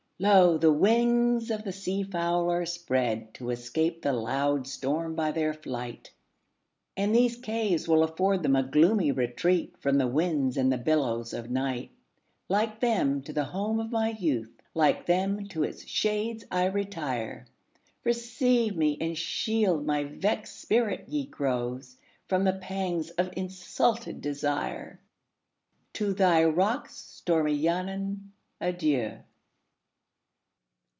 [0.23, 0.55] Lo!
[0.59, 6.11] the wings of the sea fowl are spreadTo escape the loud storm by their flight;
[6.95, 11.49] And these caves will afford them a gloomy retreatFrom the winds and the billows of
[11.49, 11.89] night;
[12.49, 17.47] Like them, to the home of my youth, Like them, to its shades I retire;
[18.03, 21.97] Receive me, and shield my vexed spirit, ye groves,
[22.27, 24.99] From the pangs of insulted desire!
[25.93, 29.17] To thy rocks, stormy Llannon, adieu!